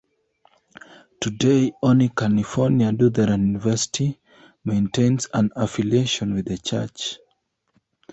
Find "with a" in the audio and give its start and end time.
6.33-6.57